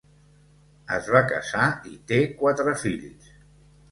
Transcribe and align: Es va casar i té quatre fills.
Es 0.95 1.09
va 1.15 1.19
casar 1.33 1.67
i 1.91 1.93
té 2.11 2.19
quatre 2.41 2.75
fills. 2.87 3.31